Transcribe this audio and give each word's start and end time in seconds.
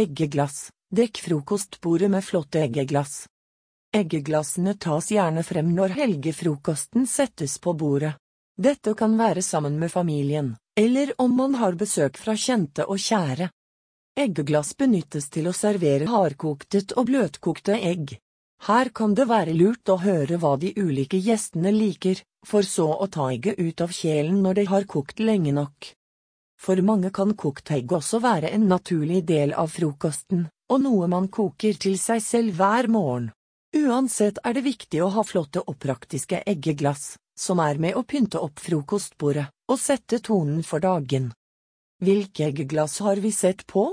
Eggeglass. 0.00 0.70
Dekk 0.90 1.18
frokostbordet 1.20 2.10
med 2.10 2.24
flotte 2.24 2.62
eggeglass. 2.64 3.26
Eggeglassene 3.92 4.72
tas 4.80 5.10
gjerne 5.12 5.42
frem 5.44 5.68
når 5.76 5.92
helgefrokosten 5.98 7.04
settes 7.06 7.58
på 7.60 7.74
bordet. 7.76 8.14
Dette 8.56 8.94
kan 8.96 9.18
være 9.18 9.44
sammen 9.44 9.76
med 9.76 9.92
familien, 9.92 10.54
eller 10.80 11.12
om 11.20 11.36
man 11.36 11.58
har 11.60 11.76
besøk 11.76 12.16
fra 12.16 12.32
kjente 12.32 12.88
og 12.88 13.04
kjære. 13.04 13.50
Eggeglass 14.16 14.72
benyttes 14.80 15.28
til 15.28 15.52
å 15.52 15.56
servere 15.60 16.08
hardkoktet 16.08 16.96
og 16.96 17.10
bløtkokte 17.12 17.76
egg. 17.76 18.16
Her 18.64 18.88
kan 18.96 19.12
det 19.12 19.28
være 19.28 19.52
lurt 19.52 19.92
å 19.92 20.00
høre 20.00 20.40
hva 20.40 20.56
de 20.56 20.72
ulike 20.72 21.20
gjestene 21.20 21.68
liker, 21.68 22.24
for 22.48 22.64
så 22.64 22.88
å 22.96 23.12
ta 23.12 23.28
egget 23.28 23.60
ut 23.60 23.84
av 23.84 23.92
kjelen 23.92 24.40
når 24.40 24.62
det 24.62 24.70
har 24.72 24.88
kokt 24.88 25.20
lenge 25.20 25.52
nok. 25.52 25.92
For 26.62 26.78
mange 26.86 27.10
kan 27.10 27.32
kokt 27.34 27.72
egg 27.74 27.90
også 27.90 28.20
være 28.22 28.52
en 28.54 28.68
naturlig 28.70 29.24
del 29.26 29.50
av 29.58 29.72
frokosten, 29.74 30.44
og 30.70 30.84
noe 30.84 31.08
man 31.10 31.26
koker 31.26 31.74
til 31.74 31.96
seg 31.98 32.22
selv 32.22 32.54
hver 32.60 32.86
morgen. 32.86 33.32
Uansett 33.74 34.38
er 34.44 34.54
det 34.54 34.62
viktig 34.68 35.00
å 35.02 35.10
ha 35.16 35.24
flotte 35.26 35.64
og 35.66 35.80
praktiske 35.82 36.42
eggeglass, 36.46 37.16
som 37.34 37.58
er 37.64 37.80
med 37.82 37.96
å 37.98 38.04
pynte 38.06 38.38
opp 38.38 38.62
frokostbordet 38.62 39.48
og 39.72 39.80
sette 39.80 40.20
tonen 40.22 40.62
for 40.62 40.84
dagen. 40.84 41.32
Hvilke 42.04 42.46
eggeglass 42.50 42.98
har 43.02 43.18
vi 43.24 43.32
sett 43.32 43.66
på? 43.66 43.88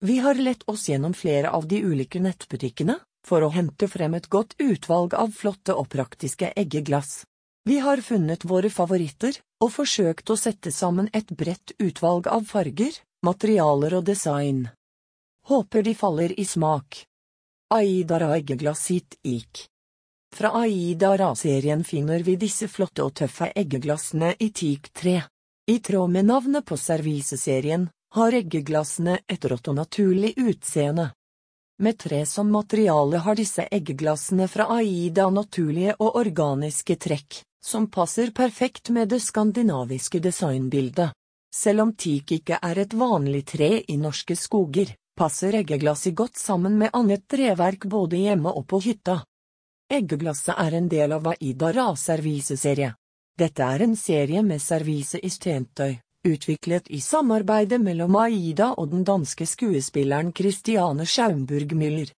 Vi 0.00 0.20
har 0.24 0.40
lett 0.40 0.62
oss 0.72 0.88
gjennom 0.88 1.12
flere 1.12 1.50
av 1.50 1.66
de 1.68 1.82
ulike 1.84 2.22
nettbutikkene 2.22 2.96
for 3.26 3.44
å 3.44 3.52
hente 3.52 3.88
frem 3.92 4.14
et 4.16 4.30
godt 4.32 4.56
utvalg 4.56 5.12
av 5.18 5.34
flotte 5.36 5.76
og 5.76 5.90
praktiske 5.92 6.54
eggeglass. 6.56 7.26
Vi 7.70 7.78
har 7.78 8.00
funnet 8.02 8.44
våre 8.44 8.66
favoritter 8.66 9.36
og 9.62 9.68
forsøkt 9.70 10.30
å 10.32 10.36
sette 10.40 10.72
sammen 10.74 11.06
et 11.14 11.28
bredt 11.30 11.70
utvalg 11.78 12.26
av 12.26 12.48
farger, 12.50 12.96
materialer 13.22 13.94
og 13.94 14.08
design. 14.08 14.64
Håper 15.46 15.84
de 15.86 15.92
faller 15.94 16.32
i 16.34 16.44
smak. 16.50 17.04
Aidara 17.70 18.32
eggeglass 18.34 18.88
hit 18.90 19.14
ik. 19.22 19.60
Fra 20.34 20.50
Aida 20.64 21.12
Ra-serien 21.20 21.84
finner 21.86 22.24
vi 22.26 22.34
disse 22.40 22.66
flotte 22.66 23.04
og 23.04 23.14
tøffe 23.20 23.52
eggeglassene 23.62 24.32
i 24.42 24.48
teak 24.50 24.88
3. 25.02 25.12
I 25.70 25.76
tråd 25.78 26.10
med 26.10 26.26
navnet 26.26 26.66
på 26.66 26.74
serviseserien 26.74 27.84
har 28.18 28.38
eggeglassene 28.40 29.20
et 29.30 29.46
rått 29.46 29.70
og 29.70 29.76
naturlig 29.78 30.32
utseende. 30.42 31.12
Med 31.78 32.00
tre 32.02 32.24
som 32.26 32.50
materiale 32.50 33.22
har 33.22 33.38
disse 33.38 33.68
eggeglassene 33.70 34.50
fra 34.50 34.66
Aida 34.80 35.28
naturlige 35.30 35.94
og 36.00 36.18
organiske 36.24 36.98
trekk, 37.06 37.40
som 37.64 37.90
passer 37.90 38.30
perfekt 38.30 38.90
med 38.90 39.08
det 39.08 39.20
skandinaviske 39.20 40.20
designbildet. 40.20 41.12
Selv 41.54 41.82
om 41.82 41.92
teak 41.94 42.32
ikke 42.32 42.58
er 42.62 42.78
et 42.78 42.94
vanlig 42.94 43.44
tre 43.52 43.70
i 43.88 43.96
norske 43.98 44.36
skoger, 44.36 44.94
passer 45.18 45.58
eggeglasset 45.58 46.14
godt 46.14 46.38
sammen 46.38 46.78
med 46.78 46.94
annet 46.96 47.26
treverk 47.28 47.84
både 47.90 48.22
hjemme 48.22 48.52
og 48.54 48.66
på 48.70 48.80
hytta. 48.84 49.20
Eggeglasset 49.90 50.54
er 50.54 50.76
en 50.78 50.88
del 50.88 51.12
av 51.12 51.26
Aida 51.32 51.72
Ra-serviseserie. 51.74 52.94
Dette 53.38 53.66
er 53.66 53.82
en 53.82 53.96
serie 53.96 54.42
med 54.46 54.62
servise 54.62 55.18
i 55.18 55.30
stentøy, 55.30 55.96
utviklet 56.28 56.90
i 56.94 57.00
samarbeidet 57.00 57.80
mellom 57.80 58.16
Aida 58.20 58.70
og 58.76 58.92
den 58.94 59.04
danske 59.04 59.46
skuespilleren 59.46 60.32
Christiane 60.36 61.04
Schaumburg-Müller. 61.08 62.12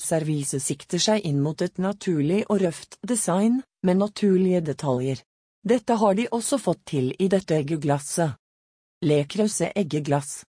Serviset 0.00 0.62
sikter 0.64 1.02
seg 1.02 1.26
inn 1.28 1.42
mot 1.44 1.60
et 1.62 1.76
naturlig 1.78 2.44
og 2.48 2.62
røft 2.62 2.96
design, 3.06 3.60
med 3.84 4.00
naturlige 4.00 4.62
detaljer. 4.64 5.20
Dette 5.62 5.96
har 6.00 6.14
de 6.16 6.26
også 6.32 6.58
fått 6.58 6.84
til 6.88 7.10
i 7.18 7.28
dette 7.28 7.56
eggeglasset. 7.56 8.36
Lekrause 9.04 9.70
eggeglass 9.76 10.42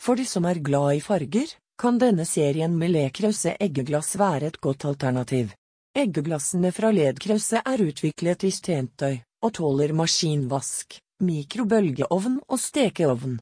For 0.00 0.16
de 0.16 0.24
som 0.28 0.46
er 0.48 0.60
glad 0.64 0.96
i 0.96 1.04
farger, 1.04 1.52
kan 1.78 1.98
denne 2.00 2.24
serien 2.24 2.74
med 2.78 2.94
lekrause 2.94 3.54
eggeglass 3.60 4.16
være 4.18 4.48
et 4.50 4.60
godt 4.60 4.84
alternativ. 4.88 5.52
Eggeglassene 5.96 6.72
fra 6.72 6.90
ledkrause 6.92 7.60
er 7.64 7.82
utviklet 7.84 8.44
i 8.44 8.52
stentøy, 8.54 9.20
og 9.44 9.54
tåler 9.58 9.92
maskinvask 9.96 10.98
mikrobølgeovn 11.24 12.38
og 12.46 12.60
stekeovn. 12.62 13.38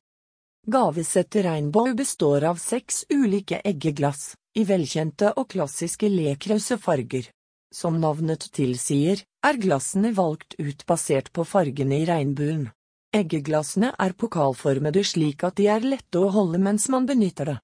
Gavesettet 0.67 1.45
Rainbow 1.45 1.93
består 1.95 2.47
av 2.49 2.59
seks 2.59 3.05
ulike 3.13 3.61
eggeglass, 3.65 4.35
i 4.57 4.65
velkjente 4.65 5.35
og 5.37 5.51
klassiske 5.53 6.09
lekrause 6.09 6.79
farger. 6.81 7.29
Som 7.75 8.01
navnet 8.01 8.49
tilsier, 8.57 9.21
er 9.45 9.61
glassene 9.61 10.15
valgt 10.17 10.57
ut 10.59 10.87
basert 10.89 11.33
på 11.33 11.45
fargene 11.45 12.01
i 12.01 12.09
regnbuen. 12.09 12.71
Eggeglassene 13.17 13.93
er 13.99 14.17
pokalformede 14.19 15.05
slik 15.05 15.45
at 15.47 15.57
de 15.61 15.69
er 15.73 15.85
lette 15.85 16.21
å 16.21 16.33
holde 16.33 16.61
mens 16.63 16.89
man 16.93 17.07
benytter 17.09 17.53
det. 17.53 17.57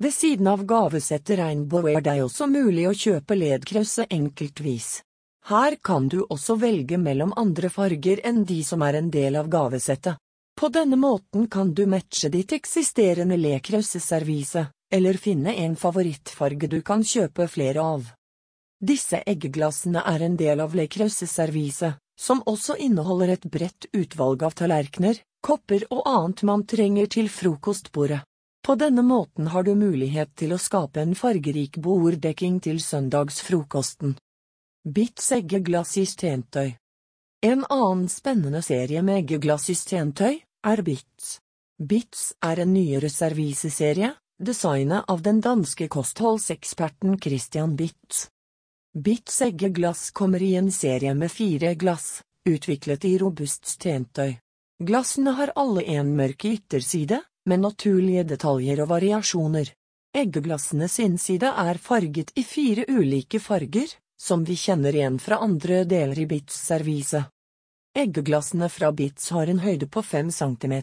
Ved 0.00 0.14
siden 0.16 0.48
av 0.48 0.64
gavesettet 0.64 1.36
Rainbow 1.38 1.84
er 1.90 2.00
det 2.00 2.16
også 2.24 2.46
mulig 2.48 2.86
å 2.88 2.96
kjøpe 2.96 3.36
ledkrause 3.36 4.06
enkeltvis. 4.08 5.02
Her 5.50 5.76
kan 5.84 6.08
du 6.08 6.22
også 6.22 6.56
velge 6.60 6.96
mellom 6.98 7.34
andre 7.36 7.68
farger 7.68 8.22
enn 8.24 8.44
de 8.48 8.62
som 8.64 8.82
er 8.86 8.96
en 9.00 9.10
del 9.12 9.36
av 9.36 9.50
gavesettet. 9.52 10.16
På 10.56 10.68
denne 10.68 10.96
måten 10.96 11.48
kan 11.52 11.74
du 11.74 11.86
matche 11.88 12.28
ditt 12.32 12.52
eksisterende 12.52 13.36
lekrauseservise, 13.40 14.66
eller 14.90 15.14
finne 15.14 15.54
en 15.54 15.76
favorittfarge 15.76 16.68
du 16.68 16.80
kan 16.82 17.04
kjøpe 17.04 17.46
flere 17.48 17.82
av. 17.82 18.08
Disse 18.80 19.20
eggeglassene 19.28 20.02
er 20.06 20.22
en 20.24 20.36
del 20.40 20.60
av 20.64 20.74
lekrauseserviset, 20.74 21.98
som 22.20 22.42
også 22.46 22.76
inneholder 22.76 23.34
et 23.34 23.44
bredt 23.44 23.86
utvalg 23.96 24.42
av 24.44 24.56
tallerkener, 24.56 25.20
kopper 25.44 25.86
og 25.90 26.02
annet 26.08 26.42
man 26.48 26.66
trenger 26.68 27.08
til 27.12 27.30
frokostbordet. 27.32 28.20
På 28.60 28.74
denne 28.76 29.02
måten 29.02 29.46
har 29.46 29.64
du 29.64 29.72
mulighet 29.74 30.34
til 30.36 30.52
å 30.52 30.60
skape 30.60 31.00
en 31.00 31.14
fargerik 31.16 31.78
borddekking 31.80 32.58
til 32.60 32.80
søndagsfrokosten. 32.84 34.18
Bits 34.84 35.32
eggeglass 35.32 35.96
i 36.00 36.04
stentøy 36.08 36.74
En 37.44 37.64
annen 37.68 38.08
spennende 38.08 38.60
serie 38.62 39.00
med 39.02 39.22
eggeglass 39.22 39.70
i 39.72 39.76
stentøy 39.76 40.42
er 40.64 40.82
Bits. 40.84 41.38
Bits 41.80 42.34
er 42.44 42.60
en 42.60 42.74
nyere 42.74 43.08
serviseserie, 43.08 44.12
designet 44.40 45.04
av 45.08 45.22
den 45.22 45.40
danske 45.40 45.88
kostholdseksperten 45.88 47.20
Christian 47.20 47.76
Bitz. 47.76 48.28
Bitts 48.98 49.42
eggeglass 49.42 50.10
kommer 50.10 50.42
i 50.42 50.54
en 50.54 50.72
serie 50.72 51.14
med 51.14 51.32
fire 51.32 51.74
glass, 51.74 52.22
utviklet 52.48 53.04
i 53.04 53.18
robust 53.18 53.66
stentøy. 53.66 54.38
Glassene 54.82 55.30
har 55.36 55.52
alle 55.56 55.82
en 55.82 56.16
mørk 56.16 56.44
ytterside, 56.44 57.20
med 57.46 57.60
naturlige 57.60 58.24
detaljer 58.24 58.80
og 58.82 58.88
variasjoner. 58.88 59.72
Eggeglassenes 60.16 60.98
innside 61.04 61.52
er 61.52 61.78
farget 61.78 62.32
i 62.34 62.44
fire 62.44 62.84
ulike 62.88 63.40
farger, 63.40 63.92
som 64.20 64.44
vi 64.44 64.56
kjenner 64.56 64.96
igjen 64.96 65.18
fra 65.18 65.38
andre 65.44 65.84
deler 65.84 66.18
i 66.18 66.26
Bitz-serviset. 66.26 67.28
Eggeglassene 67.96 68.68
fra 68.68 68.92
Bitz 68.92 69.30
har 69.36 69.52
en 69.52 69.60
høyde 69.60 69.86
på 69.86 70.02
5 70.02 70.30
cm, 70.32 70.74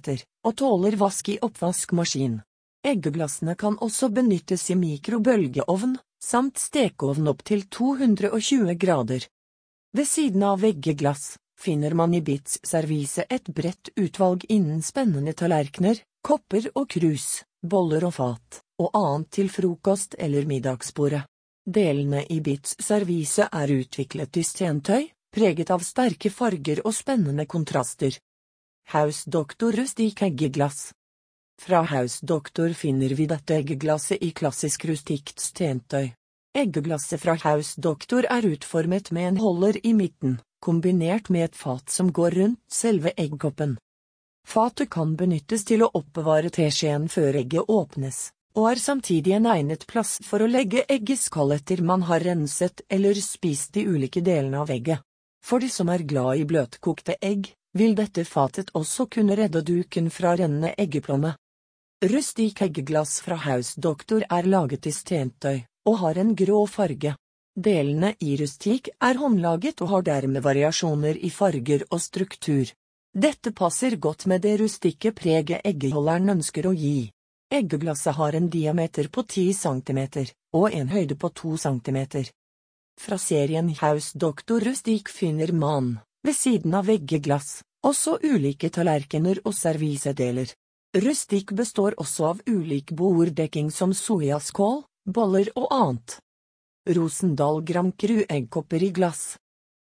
og 0.46 0.56
tåler 0.56 0.96
vask 1.00 1.30
i 1.30 1.40
oppvaskmaskin. 1.42 2.42
Eggeglassene 2.86 3.56
kan 3.56 3.78
også 3.82 4.10
benyttes 4.14 4.70
i 4.70 4.76
mikrobølgeovn, 4.78 5.98
samt 6.24 6.60
stekeovn 6.62 7.28
opp 7.32 7.44
til 7.48 7.66
220 7.74 8.76
grader. 8.80 9.26
Ved 9.98 10.08
siden 10.08 10.44
av 10.44 10.64
eggeglass 10.66 11.38
finner 11.60 11.96
man 11.98 12.14
i 12.14 12.22
Bits 12.22 12.60
servise 12.64 13.26
et 13.30 13.50
bredt 13.50 13.90
utvalg 13.98 14.46
innen 14.50 14.84
spennende 14.86 15.34
tallerkener, 15.34 16.00
kopper 16.22 16.70
og 16.76 16.90
krus, 16.94 17.44
boller 17.62 18.06
og 18.08 18.14
fat, 18.20 18.62
og 18.82 18.94
annet 18.94 19.32
til 19.40 19.50
frokost 19.50 20.16
eller 20.20 20.46
middagsbordet. 20.46 21.24
Delene 21.68 22.24
i 22.32 22.40
Bits 22.42 22.78
servise 22.80 23.50
er 23.52 23.74
utviklet 23.74 24.38
i 24.38 24.44
stentøy, 24.46 25.10
preget 25.34 25.74
av 25.74 25.84
sterke 25.84 26.32
farger 26.32 26.86
og 26.86 26.96
spennende 26.96 27.46
kontraster. 27.46 28.16
House 28.94 29.28
Doctor 29.30 29.76
Rustik 29.76 30.22
eggeglass 30.24 30.94
Fra 31.62 31.82
Hausdoktor 31.84 32.74
finner 32.74 33.16
vi 33.18 33.26
dette 33.28 33.58
eggeglasset 33.58 34.24
i 34.24 34.32
klassisk 34.32 34.86
rustikt 34.86 35.40
stentøy. 35.40 36.14
Eggeglasset 36.58 37.22
fra 37.22 37.36
Hausdoktor 37.44 38.30
er 38.30 38.48
utformet 38.48 39.12
med 39.12 39.28
en 39.32 39.42
holder 39.44 39.82
i 39.84 39.94
midten, 39.94 40.40
kombinert 40.64 41.30
med 41.30 41.50
et 41.50 41.60
fat 41.60 41.90
som 41.90 42.14
går 42.14 42.40
rundt 42.40 42.64
selve 42.72 43.12
eggkoppen. 43.18 43.76
Fatet 44.48 44.90
kan 44.90 45.18
benyttes 45.20 45.68
til 45.68 45.84
å 45.84 45.92
oppbevare 45.94 46.50
teskjeen 46.54 47.10
før 47.12 47.42
egget 47.44 47.68
åpnes 47.68 48.28
og 48.58 48.72
er 48.72 48.80
samtidig 48.82 49.36
en 49.38 49.46
egnet 49.52 49.86
plass 49.90 50.16
for 50.26 50.42
å 50.42 50.50
legge 50.50 50.82
eggeskall 50.90 51.54
etter 51.54 51.84
man 51.86 52.08
har 52.10 52.24
renset 52.26 52.82
eller 52.90 53.20
spist 53.22 53.76
de 53.76 53.84
ulike 53.86 54.24
delene 54.26 54.64
av 54.64 54.72
egget. 54.74 55.04
For 55.46 55.62
de 55.62 55.70
som 55.70 55.92
er 55.94 56.06
glad 56.10 56.42
i 56.42 56.48
bløtkokte 56.50 57.20
egg, 57.22 57.52
vil 57.78 57.94
dette 57.96 58.26
fatet 58.26 58.74
også 58.74 59.06
kunne 59.14 59.38
redde 59.38 59.62
duken 59.62 60.10
fra 60.10 60.34
rennende 60.40 60.74
eggeplomme. 60.74 61.36
Rustik 62.06 62.60
eggeglass 62.62 63.24
fra 63.26 63.36
Hausdoktor 63.42 64.22
er 64.30 64.46
laget 64.46 64.86
i 64.86 64.92
stentøy, 64.94 65.64
og 65.90 65.96
har 65.98 66.18
en 66.22 66.36
grå 66.38 66.60
farge. 66.70 67.16
Delene 67.58 68.12
i 68.22 68.36
rustik 68.38 68.92
er 69.02 69.18
håndlaget 69.18 69.82
og 69.82 69.90
har 69.90 70.04
dermed 70.06 70.44
variasjoner 70.46 71.18
i 71.18 71.32
farger 71.34 71.88
og 71.90 72.02
struktur. 72.02 72.70
Dette 73.18 73.50
passer 73.52 73.96
godt 73.98 74.28
med 74.30 74.44
det 74.46 74.60
rustikke 74.62 75.12
preget 75.12 75.66
eggeholderen 75.66 76.36
ønsker 76.36 76.68
å 76.70 76.76
gi. 76.78 77.10
Eggeglasset 77.50 78.14
har 78.14 78.38
en 78.38 78.52
diameter 78.54 79.10
på 79.10 79.26
10 79.26 79.58
cm 79.58 80.02
og 80.54 80.70
en 80.70 80.94
høyde 80.94 81.18
på 81.18 81.34
2 81.34 81.56
cm. 81.66 82.00
Fra 83.02 83.18
serien 83.18 83.74
Hausdoktor 83.82 84.62
Rustik 84.70 85.10
finner 85.10 85.50
man, 85.50 85.98
ved 86.22 86.38
siden 86.38 86.78
av 86.78 86.94
eggeglass, 86.94 87.64
også 87.82 88.20
ulike 88.22 88.70
tallerkener 88.70 89.42
og 89.46 89.58
servisedeler. 89.58 90.54
Rustic 90.96 91.52
består 91.52 91.98
også 92.00 92.26
av 92.26 92.42
ulik 92.48 92.92
borddekking 92.96 93.72
som 93.72 93.94
soyaskål, 93.94 94.84
boller 95.06 95.50
og 95.56 95.68
annet. 95.74 96.20
Rosendal 96.88 97.62
Gram 97.68 97.92
Cru 97.92 98.24
eggkopper 98.24 98.84
i 98.84 98.92
glass. 98.96 99.36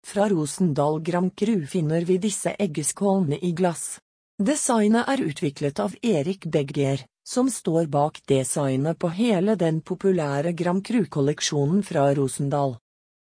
Fra 0.07 0.29
Rosendal 0.29 1.03
Gram 1.05 1.31
Cru 1.31 1.67
finner 1.67 2.05
vi 2.09 2.17
disse 2.19 2.55
eggeskålene 2.57 3.37
i 3.45 3.53
glass. 3.53 3.99
Designet 4.41 5.11
er 5.13 5.21
utviklet 5.21 5.81
av 5.83 5.95
Erik 6.03 6.47
Begger, 6.47 7.05
som 7.29 7.51
står 7.51 7.87
bak 7.93 8.23
designet 8.31 8.99
på 8.99 9.13
hele 9.13 9.59
den 9.61 9.83
populære 9.83 10.55
Gram 10.57 10.81
Cru-kolleksjonen 10.83 11.83
fra 11.85 12.09
Rosendal. 12.17 12.79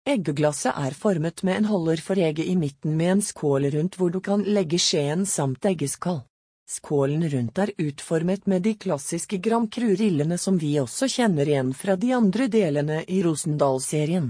Eggeglasset 0.06 0.76
er 0.78 0.94
formet 0.94 1.42
med 1.42 1.58
en 1.58 1.70
holder 1.72 2.00
for 2.04 2.16
egget 2.16 2.46
i 2.46 2.56
midten 2.56 2.94
med 2.96 3.16
en 3.16 3.22
skål 3.22 3.72
rundt 3.74 3.98
hvor 3.98 4.14
du 4.14 4.20
kan 4.20 4.46
legge 4.46 4.78
skjeen 4.78 5.26
samt 5.26 5.66
eggeskall. 5.66 6.22
Skålen 6.70 7.24
rundt 7.28 7.58
er 7.58 7.72
utformet 7.82 8.44
med 8.46 8.62
de 8.62 8.76
klassiske 8.78 9.40
Gram 9.42 9.64
Cru-rillene 9.66 10.36
som 10.38 10.58
vi 10.58 10.76
også 10.78 11.08
kjenner 11.10 11.48
igjen 11.50 11.72
fra 11.74 11.96
de 11.98 12.12
andre 12.14 12.46
delene 12.46 13.00
i 13.10 13.16
Rosendal-serien. 13.26 14.28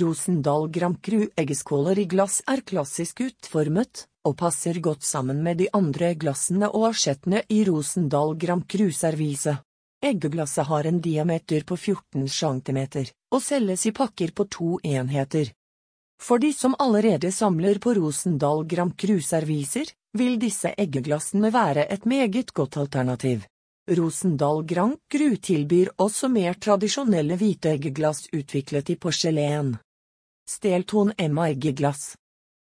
Rosendal 0.00 0.70
Gram 0.72 0.96
Cru 1.04 1.26
eggeskåler 1.36 2.00
i 2.00 2.06
glass 2.08 2.38
er 2.48 2.64
klassisk 2.64 3.20
utformet, 3.26 4.06
og 4.24 4.38
passer 4.40 4.80
godt 4.80 5.04
sammen 5.04 5.44
med 5.44 5.60
de 5.60 5.68
andre 5.76 6.14
glassene 6.14 6.70
og 6.70 6.88
asjettene 6.94 7.44
i 7.52 7.60
Rosendal 7.68 8.38
Gram 8.40 8.64
Cru-serviset. 8.64 9.60
Eggeglasset 10.00 10.64
har 10.64 10.88
en 10.88 11.04
diameter 11.04 11.68
på 11.68 11.76
14 11.76 12.24
cm, 12.40 12.80
og 13.36 13.44
selges 13.44 13.84
i 13.84 13.92
pakker 13.92 14.32
på 14.32 14.48
to 14.48 14.78
enheter. 14.80 15.52
For 16.24 16.40
de 16.40 16.54
som 16.56 16.72
allerede 16.80 17.28
samler 17.32 17.76
på 17.84 17.98
Rosendal 18.00 18.64
Gram 18.64 18.96
Cru-serviser, 18.96 19.92
vil 20.18 20.38
disse 20.42 20.72
eggeglassene 20.78 21.52
være 21.54 21.86
et 21.92 22.06
meget 22.06 22.52
godt 22.54 22.76
alternativ. 22.76 23.44
Rosendal 23.90 24.64
Grand 24.66 24.96
Gru 25.10 25.36
tilbyr 25.36 25.90
også 25.98 26.28
mer 26.28 26.54
tradisjonelle 26.54 27.36
hvite 27.36 27.74
eggeglass 27.74 28.28
utviklet 28.32 28.90
i 28.90 28.96
porselen. 28.96 29.76
Stelton 30.48 31.12
Emma 31.18 31.48
eggeglass 31.50 32.14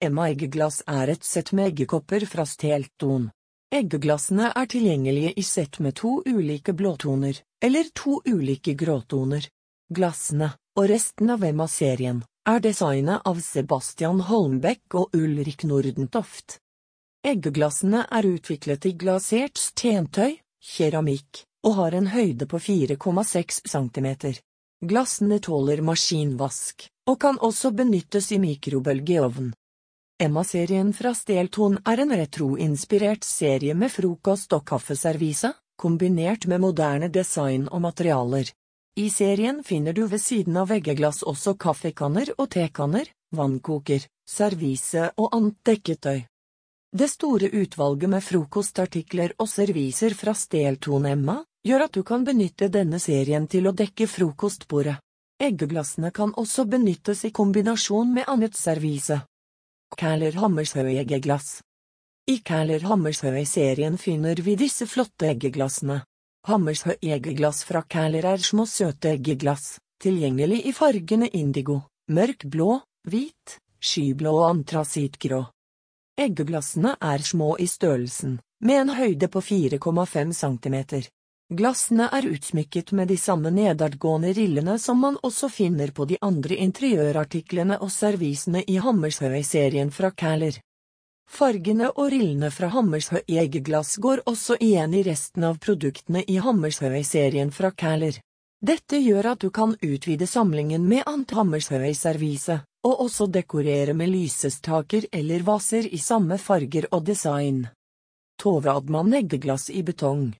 Emma 0.03 0.29
eggeglass 0.31 0.83
er 0.87 1.13
et 1.13 1.25
sett 1.25 1.53
med 1.53 1.73
eggekopper 1.73 2.25
fra 2.27 2.47
Stelton. 2.47 3.29
Eggeglassene 3.75 4.49
er 4.57 4.71
tilgjengelige 4.71 5.35
i 5.37 5.43
sett 5.47 5.79
med 5.79 5.95
to 6.01 6.23
ulike 6.27 6.73
blåtoner, 6.73 7.37
eller 7.63 7.91
to 7.95 8.17
ulike 8.27 8.75
gråtoner. 8.75 9.45
Glassene, 9.93 10.55
og 10.79 10.89
resten 10.89 11.31
av 11.31 11.45
Emma-serien, 11.45 12.25
er 12.49 12.65
designet 12.65 13.27
av 13.29 13.39
Sebastian 13.45 14.25
Holmbekk 14.31 14.97
og 15.03 15.15
Ulrik 15.15 15.67
Nordentoft. 15.69 16.59
Eggeglassene 17.21 18.07
er 18.09 18.25
utviklet 18.25 18.87
i 18.89 18.95
glasert 18.97 19.61
stentøy, 19.61 20.39
keramikk, 20.65 21.43
og 21.69 21.75
har 21.77 21.97
en 21.99 22.07
høyde 22.15 22.47
på 22.49 22.57
4,6 22.57 23.61
cm. 23.69 24.09
Glassene 24.81 25.37
tåler 25.45 25.83
maskinvask, 25.85 26.87
og 27.05 27.19
kan 27.21 27.37
også 27.37 27.75
benyttes 27.77 28.31
i 28.33 28.39
mikrobølgeovn. 28.41 29.51
Emma-serien 30.21 30.95
fra 30.97 31.13
Stelton 31.17 31.77
er 31.85 32.01
en 32.01 32.17
retroinspirert 32.17 33.25
serie 33.25 33.77
med 33.77 33.93
frokost- 33.93 34.57
og 34.57 34.65
kaffeservise, 34.73 35.53
kombinert 35.77 36.49
med 36.49 36.65
moderne 36.65 37.13
design 37.13 37.69
og 37.69 37.85
materialer. 37.85 38.49
I 38.97 39.09
serien 39.13 39.61
finner 39.65 39.93
du 39.93 40.07
ved 40.07 40.25
siden 40.25 40.57
av 40.57 40.73
veggeglass 40.73 41.21
også 41.23 41.59
kaffekanner 41.61 42.33
og 42.39 42.49
tekanner, 42.57 43.13
vannkoker, 43.37 44.09
servise 44.29 45.11
og 45.17 45.33
annet 45.37 45.61
dekketøy. 45.69 46.30
Det 46.93 47.07
store 47.09 47.47
utvalget 47.55 48.11
med 48.11 48.25
frokostartikler 48.25 49.37
og 49.39 49.47
serviser 49.49 50.15
fra 50.19 50.33
Stelton 50.35 51.05
Emma 51.07 51.37
gjør 51.63 51.85
at 51.85 51.93
du 51.95 52.03
kan 52.03 52.25
benytte 52.27 52.67
denne 52.67 52.99
serien 52.99 53.47
til 53.47 53.69
å 53.71 53.73
dekke 53.79 54.09
frokostbordet. 54.11 54.97
Eggeglassene 55.41 56.11
kan 56.11 56.33
også 56.35 56.65
benyttes 56.67 57.23
i 57.25 57.31
kombinasjon 57.31 58.11
med 58.17 58.27
annet 58.27 58.59
servise. 58.59 59.21
Kæler 59.97 60.35
Hammershøi 60.43 60.97
eggeglass 60.99 61.61
I 62.27 62.41
Kæler 62.43 62.83
Hammershøi-serien 62.91 63.97
finner 63.99 64.43
vi 64.43 64.57
disse 64.59 64.87
flotte 64.91 65.31
eggeglassene. 65.31 66.01
Hammershøi 66.51 66.99
eggeglass 67.07 67.63
fra 67.71 67.85
Kæler 67.87 68.27
er 68.35 68.43
små 68.43 68.67
søte 68.67 69.15
eggeglass, 69.15 69.79
tilgjengelig 70.03 70.65
i 70.67 70.75
fargene 70.75 71.31
indigo, 71.39 71.85
mørk 72.11 72.45
blå, 72.51 72.81
hvit, 73.07 73.59
skyblå 73.79 74.35
og 74.43 74.51
antrasittgrå. 74.51 75.45
Eggeglassene 76.21 76.97
er 77.01 77.23
små 77.25 77.55
i 77.59 77.67
størrelsen, 77.67 78.41
med 78.61 78.81
en 78.81 78.91
høyde 78.93 79.29
på 79.33 79.41
4,5 79.41 80.33
cm. 80.37 80.77
Glassene 81.57 82.09
er 82.13 82.27
utsmykket 82.29 82.93
med 82.93 83.09
de 83.09 83.17
samme 83.17 83.51
nedadgående 83.51 84.35
rillene 84.37 84.75
som 84.79 85.01
man 85.01 85.17
også 85.23 85.49
finner 85.49 85.95
på 85.97 86.05
de 86.11 86.19
andre 86.21 86.59
interiørartiklene 86.67 87.81
og 87.81 87.91
servisene 87.95 88.63
i 88.69 88.77
Hammershøi-serien 88.85 89.91
fra 89.91 90.13
Kæler. 90.13 90.61
Fargene 91.31 91.89
og 91.91 92.13
rillene 92.13 92.51
fra 92.53 92.69
Hammershøi 92.75 93.25
eggeglass 93.41 93.97
går 93.97 94.27
også 94.27 94.61
igjen 94.61 94.95
i 94.95 95.03
resten 95.09 95.49
av 95.49 95.57
produktene 95.65 96.23
i 96.29 96.37
Hammershøi-serien 96.37 97.51
fra 97.51 97.73
Kæler. 97.73 98.21
Dette 98.61 98.99
gjør 99.01 99.33
at 99.33 99.41
du 99.41 99.49
kan 99.51 99.71
utvide 99.81 100.27
samlingen 100.29 100.83
med 100.89 101.07
Ant 101.09 101.31
Hammershøi-servise 101.33 102.59
og 102.85 103.05
også 103.07 103.27
dekorere 103.33 103.95
med 103.97 104.13
lysestaker 104.13 105.07
eller 105.13 105.45
vaser 105.47 105.89
i 105.89 105.99
samme 105.99 106.37
farger 106.39 106.89
og 106.93 107.07
design. 107.07 107.63
Tove 108.41 108.73
Adman 108.73 109.17
eggeglass 109.17 109.71
i 109.73 109.81
betong 109.85 110.35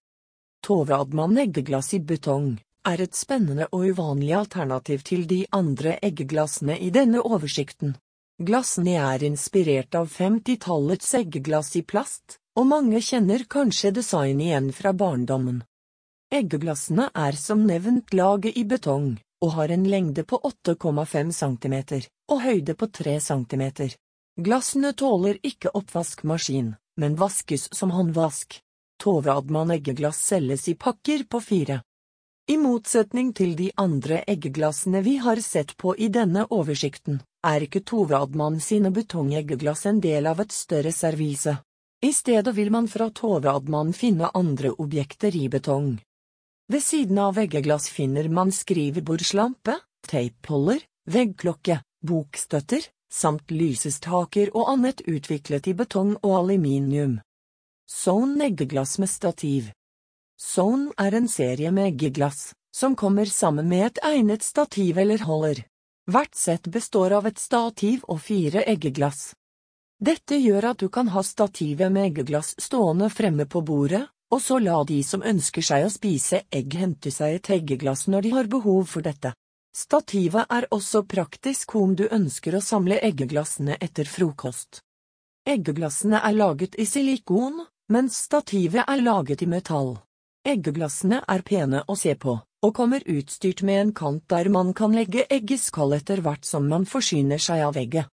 Tove 0.65 0.99
Adman 1.01 1.39
eggeglass 1.47 1.95
i 1.97 2.01
betong 2.01 2.59
er 2.89 3.01
et 3.01 3.17
spennende 3.17 3.71
og 3.73 3.89
uvanlig 3.89 4.35
alternativ 4.37 5.03
til 5.09 5.25
de 5.29 5.41
andre 5.57 5.97
eggeglassene 6.05 6.77
i 6.77 6.91
denne 6.93 7.25
oversikten. 7.25 7.97
Glassene 8.41 8.99
er 9.01 9.25
inspirert 9.25 9.97
av 9.97 10.13
50-tallets 10.13 11.13
eggeglass 11.19 11.75
i 11.77 11.83
plast, 11.85 12.39
og 12.57 12.69
mange 12.69 13.01
kjenner 13.05 13.45
kanskje 13.49 13.93
designet 13.97 14.47
igjen 14.49 14.73
fra 14.77 14.93
barndommen. 14.97 15.61
Eggeglassene 16.31 17.09
er 17.11 17.35
som 17.35 17.65
nevnt 17.67 18.15
laget 18.15 18.57
i 18.57 18.63
betong, 18.65 19.17
og 19.43 19.51
har 19.57 19.73
en 19.75 19.85
lengde 19.91 20.23
på 20.23 20.39
8,5 20.47 21.33
cm 21.35 21.77
og 22.31 22.43
høyde 22.45 22.75
på 22.79 22.87
3 22.87 23.17
cm. 23.21 23.65
Glassene 24.39 24.93
tåler 24.95 25.41
ikke 25.43 25.73
oppvaskmaskin, 25.75 26.77
men 27.03 27.17
vaskes 27.19 27.67
som 27.75 27.91
håndvask. 27.91 28.61
Tovradman 29.03 29.73
eggeglass 29.75 30.21
selges 30.23 30.69
i 30.69 30.75
pakker 30.75 31.25
på 31.29 31.41
fire. 31.41 31.81
I 32.47 32.57
motsetning 32.57 33.33
til 33.35 33.57
de 33.59 33.71
andre 33.77 34.21
eggeglassene 34.31 35.03
vi 35.03 35.17
har 35.25 35.41
sett 35.43 35.75
på 35.77 35.97
i 35.97 36.09
denne 36.15 36.45
oversikten, 36.51 37.19
er 37.47 37.67
ikke 37.67 37.83
Tovradman 37.83 38.61
sine 38.61 38.93
betongeggeglass 38.95 39.87
en 39.91 39.99
del 40.05 40.31
av 40.31 40.45
et 40.45 40.55
større 40.55 40.93
servise. 40.93 41.57
I 42.07 42.13
stedet 42.13 42.55
vil 42.55 42.71
man 42.71 42.87
fra 42.89 43.11
Tovradman 43.11 43.91
finne 43.93 44.31
andre 44.35 44.71
objekter 44.79 45.37
i 45.37 45.49
betong. 45.49 45.99
Ved 46.71 46.83
siden 46.83 47.19
av 47.19 47.35
veggeglass 47.35 47.89
finner 47.91 48.29
man 48.31 48.53
skrivebordslampe, 48.55 49.75
teipholder, 50.07 50.85
veggklokke, 51.11 51.81
bokstøtter, 52.07 52.85
samt 53.11 53.51
lysestaker 53.51 54.53
og 54.55 54.69
annet 54.77 55.03
utviklet 55.11 55.67
i 55.67 55.75
betong 55.75 56.13
og 56.21 56.37
aluminium. 56.45 57.17
Zone 57.91 58.47
eggeglass 58.47 59.01
med 59.03 59.11
stativ 59.11 59.73
Zone 60.39 60.95
er 60.97 61.17
en 61.19 61.27
serie 61.29 61.73
med 61.75 61.91
eggeglass, 61.91 62.53
som 62.71 62.95
kommer 62.95 63.27
sammen 63.27 63.67
med 63.69 63.89
et 63.89 63.99
egnet 64.07 64.47
stativ 64.47 65.03
eller 65.03 65.27
holder. 65.27 65.65
Hvert 66.07 66.39
sett 66.39 66.71
består 66.71 67.17
av 67.19 67.27
et 67.27 67.43
stativ 67.43 68.07
og 68.07 68.23
fire 68.23 68.63
eggeglass. 68.71 69.33
Dette 69.99 70.39
gjør 70.39 70.71
at 70.71 70.79
du 70.79 70.89
kan 70.89 71.11
ha 71.11 71.27
stativet 71.27 71.91
med 71.91 72.13
eggeglass 72.13 72.55
stående 72.63 73.11
fremme 73.11 73.51
på 73.51 73.61
bordet, 73.67 74.07
og 74.31 74.43
så 74.43 74.59
la 74.63 74.79
de 74.87 75.01
som 75.03 75.25
ønsker 75.27 75.65
seg 75.67 75.85
å 75.87 75.93
spise 75.93 76.45
egg 76.55 76.75
hente 76.79 77.11
seg 77.15 77.39
et 77.39 77.51
eggeglass 77.59 78.07
når 78.09 78.27
de 78.27 78.35
har 78.37 78.51
behov 78.51 78.85
for 78.93 79.07
dette. 79.07 79.33
Stativet 79.77 80.51
er 80.51 80.67
også 80.75 81.05
praktisk 81.07 81.75
om 81.79 81.95
du 81.99 82.07
ønsker 82.11 82.57
å 82.57 82.63
samle 82.65 82.99
eggeglassene 83.07 83.77
etter 83.81 84.09
frokost. 84.11 84.81
Eggeglassene 85.47 86.21
er 86.27 86.37
laget 86.37 86.75
i 86.79 86.87
silikon, 86.87 87.65
mens 87.91 88.19
stativet 88.27 88.87
er 88.87 89.03
laget 89.03 89.43
i 89.43 89.49
metall. 89.51 89.97
Eggeglassene 90.47 91.23
er 91.29 91.43
pene 91.47 91.83
å 91.87 91.97
se 91.99 92.15
på, 92.19 92.37
og 92.63 92.75
kommer 92.77 93.05
utstyrt 93.07 93.63
med 93.67 93.81
en 93.81 93.93
kant 93.95 94.25
der 94.31 94.51
man 94.53 94.75
kan 94.75 94.95
legge 94.95 95.27
eggeskall 95.31 95.95
etter 95.97 96.23
hvert 96.25 96.47
som 96.47 96.69
man 96.69 96.87
forsyner 96.87 97.39
seg 97.43 97.65
av 97.67 97.79
egget. 97.81 98.11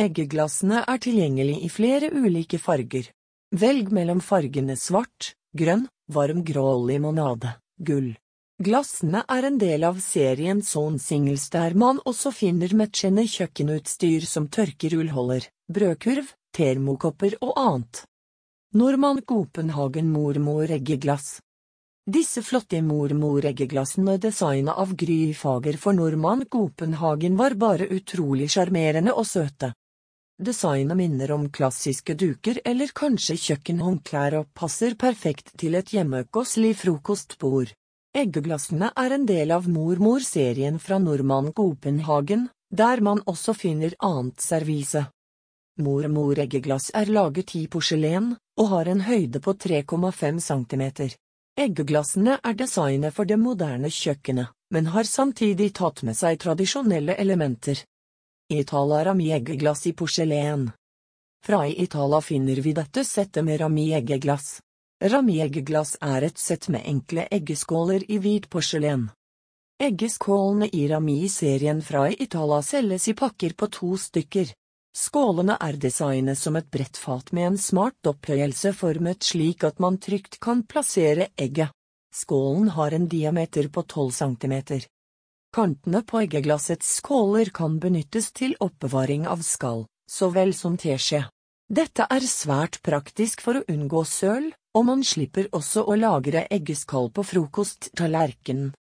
Eggeglassene 0.00 0.82
er 0.90 0.98
tilgjengelig 0.98 1.60
i 1.62 1.70
flere 1.70 2.10
ulike 2.10 2.58
farger. 2.58 3.10
Velg 3.54 3.92
mellom 3.94 4.20
fargene 4.24 4.74
svart, 4.74 5.34
grønn, 5.56 5.86
varm 6.10 6.42
grå 6.44 6.68
limonade, 6.86 7.56
gull. 7.78 8.12
Glassene 8.62 9.24
er 9.26 9.48
en 9.48 9.56
del 9.58 9.82
av 9.86 9.96
serien 9.98 10.60
Son 10.62 10.98
Singles 11.02 11.48
der 11.50 11.74
man 11.74 11.98
også 12.06 12.30
finner 12.30 12.74
matchende 12.78 13.24
kjøkkenutstyr 13.26 14.26
som 14.30 14.46
tørkerullholder, 14.46 15.48
brødkurv, 15.66 16.28
termokopper 16.54 17.34
og 17.40 17.58
annet. 17.58 18.04
Norman 18.74 19.22
Copenhagen 19.22 20.10
mormor 20.10 20.70
eggeglass. 20.70 21.40
Disse 22.06 22.42
flotte 22.44 22.82
mormor-eggeglassene 22.84 24.18
designet 24.20 24.76
av 24.76 24.90
Gry 24.94 25.32
Fager 25.32 25.78
for 25.80 25.96
Norman 25.96 26.44
Copenhagen 26.46 27.38
var 27.38 27.54
bare 27.56 27.86
utrolig 27.88 28.50
sjarmerende 28.52 29.14
og 29.14 29.26
søte. 29.26 29.70
Designet 30.42 30.96
minner 30.96 31.30
om 31.32 31.50
klassiske 31.50 32.14
duker 32.18 32.58
eller 32.64 32.90
kanskje 32.90 33.36
kjøkkenhåndklær 33.38 34.34
og 34.40 34.48
passer 34.58 34.96
perfekt 34.98 35.52
til 35.62 35.76
et 35.78 35.92
hjemmekoselig 35.94 36.72
frokostbord. 36.80 37.70
Eggeglassene 38.18 38.88
er 38.98 39.14
en 39.14 39.28
del 39.30 39.54
av 39.54 39.68
Mormor-serien 39.70 40.80
fra 40.82 40.98
Normann 40.98 41.52
Copenhagen, 41.52 42.48
der 42.70 43.00
man 43.00 43.22
også 43.30 43.54
finner 43.54 43.94
annet 44.02 44.42
servise. 44.42 45.04
Mormor-eggeglass 45.78 46.90
er 46.94 47.14
laget 47.14 47.54
i 47.54 47.68
porselen, 47.70 48.34
og 48.58 48.68
har 48.74 48.90
en 48.90 49.06
høyde 49.06 49.38
på 49.38 49.54
3,5 49.54 50.42
cm. 50.50 50.84
Eggeglassene 51.62 52.40
er 52.42 52.58
designet 52.58 53.14
for 53.14 53.24
det 53.24 53.38
moderne 53.38 53.86
kjøkkenet, 53.86 54.50
men 54.74 54.90
har 54.90 55.06
samtidig 55.06 55.72
tatt 55.78 56.02
med 56.02 56.18
seg 56.18 56.42
tradisjonelle 56.42 57.14
elementer. 57.22 57.86
Itala 58.52 59.04
rami-eggeglass 59.04 59.86
i 59.86 59.92
porselen. 59.92 60.70
Fra 61.46 61.66
i 61.66 61.82
Itala 61.82 62.20
finner 62.20 62.56
vi 62.56 62.72
dette 62.72 63.04
settet 63.04 63.44
med 63.44 63.60
rami-eggeglass. 63.60 64.60
Rami-eggeglass 65.04 65.96
er 66.00 66.26
et 66.28 66.38
sett 66.38 66.68
med 66.68 66.84
enkle 66.84 67.24
eggeskåler 67.30 68.04
i 68.10 68.18
hvit 68.20 68.50
porselen. 68.52 69.06
Eggeskålene 69.80 70.68
i 70.68 70.84
Rami-serien 70.88 71.80
fra 71.82 72.10
i 72.10 72.18
Itala 72.26 72.60
selges 72.62 73.08
i 73.08 73.14
pakker 73.14 73.56
på 73.56 73.70
to 73.72 73.96
stykker. 73.96 74.52
Skålene 74.92 75.56
er 75.60 75.80
designet 75.80 76.38
som 76.38 76.60
et 76.60 76.68
bredt 76.70 77.00
fat 77.00 77.32
med 77.32 77.46
en 77.46 77.58
smart 77.58 78.12
opphøyelse 78.12 78.74
formet 78.76 79.24
slik 79.24 79.64
at 79.64 79.80
man 79.80 79.96
trygt 79.96 80.36
kan 80.36 80.66
plassere 80.68 81.32
egget. 81.34 81.72
Skålen 82.14 82.68
har 82.76 82.92
en 82.92 83.08
diameter 83.08 83.72
på 83.72 83.82
12 83.82 84.12
cm. 84.12 84.84
Kantene 85.54 86.00
på 86.02 86.18
eggeglassets 86.18 86.96
skåler 86.96 87.52
kan 87.54 87.76
benyttes 87.78 88.32
til 88.34 88.56
oppbevaring 88.64 89.28
av 89.30 89.44
skall, 89.46 89.84
så 90.10 90.26
vel 90.34 90.50
som 90.50 90.74
teskje. 90.74 91.20
Dette 91.70 92.08
er 92.10 92.24
svært 92.26 92.80
praktisk 92.82 93.44
for 93.44 93.60
å 93.60 93.66
unngå 93.70 94.00
søl, 94.02 94.48
og 94.74 94.86
man 94.88 95.04
slipper 95.06 95.46
også 95.54 95.84
å 95.86 95.94
lagre 95.94 96.42
eggeskall 96.56 97.06
på 97.14 97.22
frokosttallerkenen. 97.28 98.72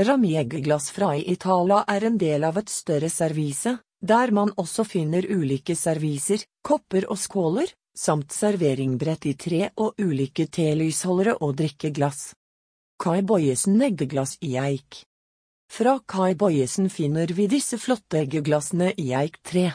Rami-eggeglass 0.00 0.88
fra 0.96 1.12
Italia 1.14 1.84
er 1.94 2.06
en 2.08 2.18
del 2.18 2.46
av 2.48 2.58
et 2.58 2.72
større 2.74 3.10
servise, 3.14 3.76
der 4.02 4.32
man 4.34 4.50
også 4.58 4.82
finner 4.88 5.28
ulike 5.30 5.76
serviser, 5.78 6.42
kopper 6.66 7.06
og 7.06 7.20
skåler, 7.22 7.70
samt 7.94 8.34
serveringbrett 8.34 9.28
i 9.30 9.36
tre 9.38 9.62
og 9.76 9.94
ulike 10.02 10.48
telysholdere 10.50 11.36
og 11.38 11.54
drikkeglass. 11.62 12.32
Kai 12.98 13.22
Bojesen 13.22 13.78
eggeglass 13.86 14.34
i 14.42 14.56
eik 14.58 15.04
Fra 15.70 16.00
Kai 16.06 16.34
Boyesen 16.34 16.90
finner 16.90 17.30
vi 17.38 17.46
disse 17.46 17.78
flotte 17.78 18.24
eggeglassene 18.24 18.90
i 18.98 19.12
eik 19.14 19.38
tre. 19.46 19.70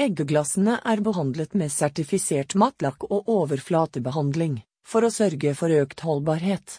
Eggeglassene 0.00 0.78
er 0.92 1.02
behandlet 1.04 1.58
med 1.58 1.74
sertifisert 1.74 2.54
mattlakk 2.54 3.04
og 3.10 3.28
overflatebehandling, 3.34 4.60
for 4.86 5.04
å 5.04 5.12
sørge 5.12 5.56
for 5.58 5.74
økt 5.82 6.06
holdbarhet. 6.06 6.78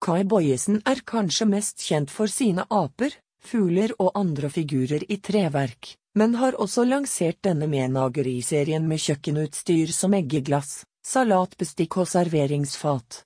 Kai 0.00 0.22
Boyesen 0.24 0.80
er 0.86 1.02
kanskje 1.04 1.50
mest 1.50 1.82
kjent 1.82 2.14
for 2.14 2.30
sine 2.30 2.64
aper, 2.70 3.18
fugler 3.42 3.92
og 3.98 4.14
andre 4.14 4.54
figurer 4.54 5.04
i 5.10 5.18
treverk 5.18 5.96
men 6.16 6.34
har 6.40 6.56
også 6.56 6.86
lansert 6.88 7.42
denne 7.44 7.68
menageriserien 7.68 8.86
med 8.88 9.02
kjøkkenutstyr 9.04 9.92
som 9.92 10.14
eggeglass, 10.16 10.78
salatbestikk 11.04 11.98
og 12.00 12.08
serveringsfat. 12.08 13.25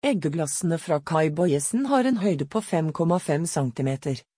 Eggeglassene 0.00 0.78
fra 0.78 0.96
Kai 1.00 1.28
Boyesen 1.30 1.84
har 1.86 2.06
en 2.08 2.16
høyde 2.22 2.46
på 2.48 2.62
5,5 2.64 3.42
cm, 3.46 3.90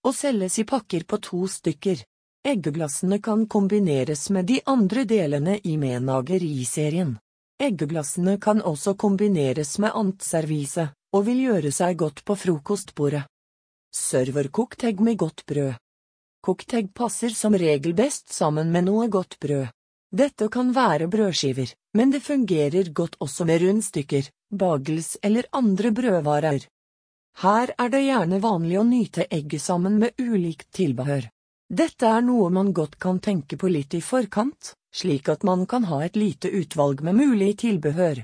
og 0.03 0.15
selges 0.19 0.59
i 0.59 0.65
pakker 0.67 1.05
på 1.07 1.19
to 1.23 1.47
stykker. 1.47 2.03
Eggeglassene 2.43 3.21
kan 3.23 3.45
kombineres 3.47 4.25
med 4.35 4.49
de 4.51 4.59
andre 4.67 5.05
delene 5.07 5.61
i 5.63 5.77
menageriserien. 5.79 7.15
Eggeglassene 7.63 8.41
kan 8.43 8.59
også 8.59 8.97
kombineres 8.99 9.77
med 9.79 9.95
annet 9.95 10.27
servise, 10.27 10.89
og 11.15 11.29
vil 11.31 11.45
gjøre 11.45 11.71
seg 11.71 11.95
godt 12.03 12.25
på 12.27 12.35
frokostbordet. 12.43 13.23
Serverkokt 13.95 14.83
egg 14.91 14.99
med 14.99 15.21
godt 15.23 15.47
brød. 15.47 15.79
Kokt 16.43 16.75
egg 16.75 16.91
passer 16.91 17.31
som 17.39 17.55
regel 17.55 17.95
best 17.95 18.35
sammen 18.35 18.75
med 18.75 18.91
noe 18.91 19.07
godt 19.07 19.39
brød. 19.39 19.71
Dette 20.11 20.51
kan 20.51 20.75
være 20.75 21.07
brødskiver, 21.07 21.71
men 21.95 22.11
det 22.11 22.27
fungerer 22.27 22.91
godt 22.91 23.15
også 23.23 23.47
med 23.47 23.63
rundstykker, 23.63 24.27
bagels 24.53 25.17
eller 25.23 25.49
andre 25.53 25.91
brødvarer. 25.91 26.67
Her 27.43 27.73
er 27.79 27.89
det 27.89 28.03
gjerne 28.05 28.41
vanlig 28.45 28.79
å 28.79 28.85
nyte 28.85 29.27
egget 29.31 29.63
sammen 29.63 29.99
med 29.99 30.21
ulikt 30.21 30.69
tilbehør. 30.77 31.29
Dette 31.73 32.07
er 32.07 32.21
noe 32.21 32.51
man 32.53 32.75
godt 32.77 32.99
kan 33.01 33.19
tenke 33.25 33.57
på 33.57 33.71
litt 33.73 33.95
i 33.97 34.03
forkant, 34.05 34.75
slik 34.93 35.31
at 35.33 35.43
man 35.49 35.65
kan 35.67 35.89
ha 35.89 36.03
et 36.05 36.17
lite 36.21 36.51
utvalg 36.53 37.01
med 37.01 37.17
mulig 37.17 37.57
tilbehør. 37.65 38.21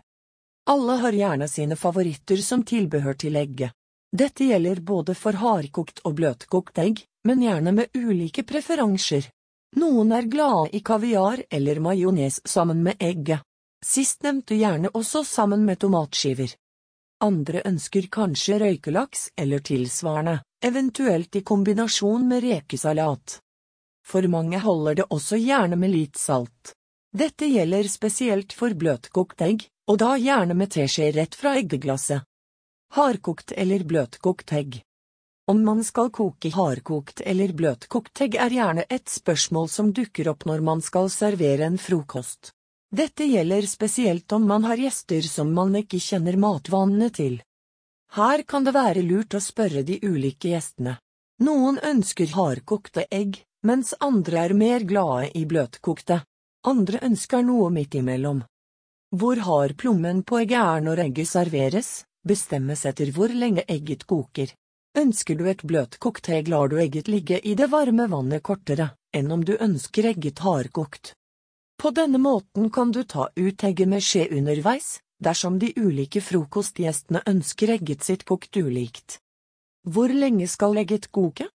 Alle 0.69 0.99
har 1.01 1.17
gjerne 1.17 1.49
sine 1.49 1.77
favoritter 1.81 2.37
som 2.45 2.63
tilbehør 2.63 3.17
til 3.17 3.41
egget. 3.41 3.73
Dette 4.13 4.45
gjelder 4.45 4.81
både 4.85 5.15
for 5.17 5.37
hardkokt 5.41 6.03
og 6.05 6.19
bløtkokt 6.21 6.79
egg, 6.85 7.01
men 7.25 7.43
gjerne 7.45 7.73
med 7.73 7.97
ulike 7.97 8.45
preferanser. 8.45 9.31
Noen 9.81 10.13
er 10.13 10.29
glade 10.29 10.77
i 10.77 10.81
kaviar 10.85 11.43
eller 11.51 11.81
majones 11.81 12.41
sammen 12.45 12.83
med 12.85 13.01
egget. 13.01 13.41
Sistnevnte 13.85 14.57
gjerne 14.59 14.91
også 14.95 15.23
sammen 15.25 15.65
med 15.65 15.79
tomatskiver. 15.79 16.51
Andre 17.23 17.63
ønsker 17.67 18.09
kanskje 18.11 18.59
røykelaks 18.63 19.29
eller 19.39 19.63
tilsvarende, 19.63 20.41
eventuelt 20.65 21.37
i 21.37 21.43
kombinasjon 21.43 22.27
med 22.29 22.43
rekesalat. 22.43 23.39
For 24.07 24.27
mange 24.31 24.59
holder 24.63 25.01
det 25.01 25.07
også 25.15 25.39
gjerne 25.39 25.77
med 25.77 25.95
litt 25.95 26.19
salt. 26.19 26.75
Dette 27.15 27.47
gjelder 27.47 27.89
spesielt 27.89 28.53
for 28.53 28.75
bløtkokt 28.75 29.41
egg, 29.47 29.65
og 29.89 29.99
da 30.03 30.17
gjerne 30.21 30.55
med 30.59 30.73
teskje 30.75 31.13
rett 31.17 31.39
fra 31.39 31.55
eggeglasset. 31.61 32.27
Hardkokt 32.95 33.53
eller 33.57 33.85
bløtkokt 33.85 34.53
egg. 34.53 34.83
Om 35.49 35.63
man 35.65 35.83
skal 35.85 36.11
koke 36.13 36.51
hardkokt 36.53 37.23
eller 37.25 37.55
bløtkokt 37.57 38.21
egg 38.27 38.37
er 38.37 38.53
gjerne 38.53 38.85
et 38.91 39.09
spørsmål 39.09 39.69
som 39.73 39.95
dukker 39.97 40.29
opp 40.35 40.45
når 40.49 40.65
man 40.65 40.85
skal 40.85 41.09
servere 41.13 41.65
en 41.69 41.79
frokost. 41.81 42.53
Dette 42.91 43.25
gjelder 43.25 43.67
spesielt 43.69 44.33
om 44.33 44.47
man 44.49 44.65
har 44.65 44.81
gjester 44.81 45.23
som 45.23 45.53
man 45.53 45.77
ikke 45.77 46.01
kjenner 46.01 46.39
matvanene 46.41 47.11
til. 47.13 47.43
Her 48.17 48.43
kan 48.49 48.65
det 48.65 48.73
være 48.73 49.03
lurt 49.05 49.37
å 49.37 49.41
spørre 49.45 49.83
de 49.85 49.99
ulike 50.01 50.55
gjestene. 50.55 50.97
Noen 51.45 51.77
ønsker 51.85 52.33
hardkokte 52.33 53.05
egg, 53.13 53.43
mens 53.63 53.93
andre 54.01 54.47
er 54.47 54.55
mer 54.57 54.87
glade 54.89 55.29
i 55.37 55.45
bløtkokte. 55.45 56.23
Andre 56.67 57.03
ønsker 57.05 57.45
noe 57.45 57.69
midt 57.71 57.99
imellom. 58.01 58.41
Hvor 59.13 59.37
hard 59.45 59.77
plommen 59.77 60.25
på 60.25 60.41
egget 60.41 60.65
er 60.65 60.81
når 60.89 61.05
egget 61.05 61.29
serveres, 61.29 61.91
bestemmes 62.25 62.87
etter 62.89 63.13
hvor 63.13 63.29
lenge 63.29 63.67
egget 63.69 64.09
koker. 64.09 64.57
Ønsker 64.97 65.37
du 65.37 65.45
et 65.49 65.63
bløtkokt 65.63 66.33
egg, 66.33 66.49
lar 66.49 66.73
du 66.73 66.81
egget 66.81 67.09
ligge 67.09 67.39
i 67.45 67.55
det 67.55 67.69
varme 67.69 68.09
vannet 68.09 68.43
kortere 68.43 68.95
enn 69.13 69.31
om 69.33 69.45
du 69.45 69.55
ønsker 69.61 70.09
egget 70.11 70.41
hardkokt. 70.45 71.18
På 71.79 71.91
denne 71.91 72.19
måten 72.19 72.71
kan 72.71 72.93
du 72.93 73.05
ta 73.05 73.29
ut 73.37 73.65
egget 73.65 73.89
med 73.89 74.03
skje 74.03 74.25
underveis, 74.35 74.99
dersom 75.23 75.59
de 75.63 75.71
ulike 75.77 76.21
frokostgjestene 76.21 77.23
ønsker 77.27 77.71
egget 77.77 78.03
sitt 78.03 78.25
kokt 78.27 78.57
ulikt. 78.57 79.21
Hvor 79.87 80.11
lenge 80.11 80.49
skal 80.51 80.75
egget 80.83 81.07
koke? 81.15 81.47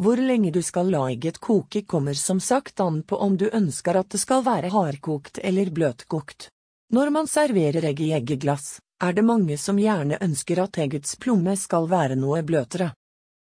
Hvor 0.00 0.16
lenge 0.16 0.48
du 0.50 0.62
skal 0.64 0.88
la 0.88 1.02
egget 1.10 1.42
koke 1.44 1.82
kommer 1.84 2.16
som 2.16 2.40
sagt 2.40 2.80
an 2.80 3.02
på 3.02 3.20
om 3.20 3.36
du 3.36 3.50
ønsker 3.52 4.00
at 4.00 4.08
det 4.08 4.22
skal 4.24 4.46
være 4.48 4.72
hardkokt 4.72 5.42
eller 5.44 5.68
bløtkokt. 5.68 6.48
Når 6.96 7.10
man 7.12 7.28
serverer 7.28 7.84
egg 7.84 8.00
i 8.00 8.14
eggeglass, 8.16 8.78
er 9.04 9.12
det 9.12 9.24
mange 9.28 9.58
som 9.60 9.78
gjerne 9.78 10.16
ønsker 10.24 10.64
at 10.64 10.80
eggets 10.80 11.20
plomme 11.20 11.52
skal 11.56 11.84
være 11.88 12.16
noe 12.16 12.40
bløtere. 12.42 12.94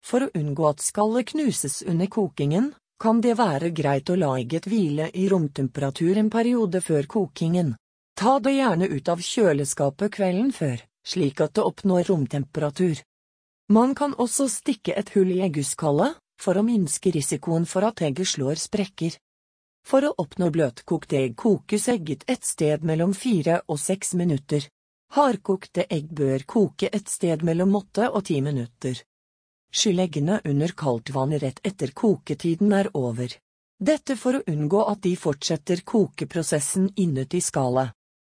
For 0.04 0.28
å 0.28 0.32
unngå 0.36 0.68
at 0.68 0.84
skallet 0.84 1.32
knuses 1.32 1.80
under 1.88 2.12
kokingen, 2.12 2.74
kan 3.04 3.20
det 3.20 3.34
være 3.36 3.74
greit 3.76 4.08
å 4.08 4.16
la 4.16 4.30
egget 4.40 4.70
hvile 4.72 5.10
i 5.20 5.26
romtemperatur 5.28 6.20
en 6.22 6.30
periode 6.32 6.80
før 6.80 7.08
kokingen. 7.12 7.74
Ta 8.16 8.38
det 8.40 8.54
gjerne 8.56 8.88
ut 8.88 9.10
av 9.12 9.20
kjøleskapet 9.20 10.14
kvelden 10.16 10.54
før, 10.56 10.78
slik 11.04 11.42
at 11.44 11.58
det 11.58 11.66
oppnår 11.68 12.08
romtemperatur. 12.08 13.02
Man 13.76 13.92
kan 14.00 14.16
også 14.16 14.48
stikke 14.48 14.96
et 14.96 15.12
hull 15.18 15.36
i 15.36 15.42
eggeskallet, 15.44 16.16
for 16.40 16.56
å 16.56 16.64
minske 16.64 17.12
risikoen 17.12 17.68
for 17.68 17.84
at 17.84 18.06
egget 18.08 18.32
slår 18.38 18.62
sprekker. 18.64 19.20
For 19.84 20.08
å 20.08 20.16
oppnå 20.24 20.48
bløtkokt 20.56 21.12
egg 21.20 21.36
kokes 21.44 21.90
egget 21.92 22.24
et 22.32 22.48
sted 22.48 22.88
mellom 22.88 23.12
fire 23.12 23.60
og 23.68 23.84
seks 23.84 24.14
minutter. 24.16 24.64
Hardkokte 25.18 25.90
egg 25.92 26.08
bør 26.16 26.48
koke 26.48 26.88
et 26.88 27.12
sted 27.12 27.44
mellom 27.44 27.76
åtte 27.84 28.08
og 28.08 28.24
ti 28.32 28.40
minutter. 28.40 28.96
Skyll 29.74 30.04
eggene 30.04 30.42
under 30.46 30.72
kaldt 30.78 31.10
vann 31.10 31.34
rett 31.42 31.60
etter 31.66 31.90
koketiden 31.98 32.74
er 32.78 32.92
over. 32.94 33.32
Dette 33.82 34.16
for 34.16 34.38
å 34.38 34.44
unngå 34.54 34.84
at 34.92 35.02
de 35.02 35.16
fortsetter 35.18 35.82
kokeprosessen 35.82 36.92
inuti 36.96 37.42
skallet. 37.42 37.90